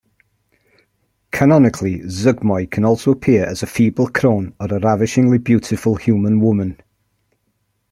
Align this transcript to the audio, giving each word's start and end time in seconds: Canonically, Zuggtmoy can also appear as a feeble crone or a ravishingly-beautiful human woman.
Canonically, 1.31 1.99
Zuggtmoy 1.99 2.71
can 2.71 2.83
also 2.83 3.11
appear 3.11 3.45
as 3.45 3.61
a 3.61 3.67
feeble 3.67 4.07
crone 4.09 4.55
or 4.59 4.65
a 4.73 4.79
ravishingly-beautiful 4.79 5.93
human 5.97 6.39
woman. 6.41 6.79